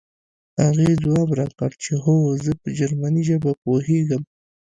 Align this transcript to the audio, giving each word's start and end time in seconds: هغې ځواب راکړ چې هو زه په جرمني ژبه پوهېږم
هغې 0.63 0.89
ځواب 1.03 1.29
راکړ 1.39 1.71
چې 1.83 1.93
هو 2.03 2.15
زه 2.43 2.51
په 2.61 2.67
جرمني 2.77 3.21
ژبه 3.29 3.51
پوهېږم 3.63 4.21